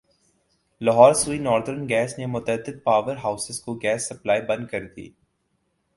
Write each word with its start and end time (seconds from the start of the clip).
Lahore 0.81 1.13
Sui 1.13 1.37
northern 1.39 1.87
gas 1.89 2.17
نے 2.19 2.25
متعدد 2.35 2.83
power 2.83 3.15
houses 3.23 3.59
کو 3.63 3.73
گیس 3.83 4.07
سپلائی 4.09 4.41
بند 4.47 4.67
کر 4.67 4.87
دی 4.95 5.07